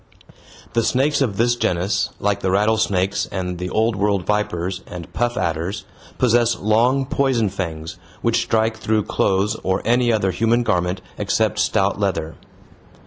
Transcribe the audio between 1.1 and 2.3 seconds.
of this genus,